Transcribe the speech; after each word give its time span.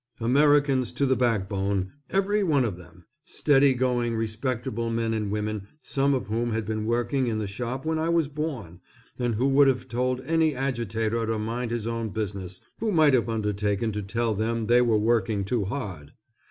Americans 0.19 0.91
to 0.91 1.05
the 1.05 1.15
backbone, 1.15 1.91
everyone 2.09 2.65
of 2.65 2.75
them! 2.75 3.05
Steady 3.23 3.75
going 3.75 4.15
respectable 4.15 4.89
men 4.89 5.13
and 5.13 5.29
women 5.29 5.67
some 5.83 6.15
of 6.15 6.25
whom 6.25 6.53
had 6.53 6.65
been 6.65 6.87
working 6.87 7.27
in 7.27 7.37
the 7.37 7.45
shop 7.45 7.85
when 7.85 7.99
I 7.99 8.09
was 8.09 8.27
born, 8.27 8.79
and 9.19 9.35
who 9.35 9.47
would 9.49 9.67
have 9.67 9.87
told 9.87 10.19
any 10.21 10.55
agitator 10.55 11.23
to 11.27 11.37
mind 11.37 11.69
his 11.69 11.85
own 11.85 12.09
business, 12.09 12.61
who 12.79 12.91
might 12.91 13.13
have 13.13 13.29
undertaken 13.29 13.91
to 13.91 14.01
tell 14.01 14.33
them 14.33 14.65
they 14.65 14.81
were 14.81 14.97
working 14.97 15.45
too 15.45 15.65
hard. 15.65 16.13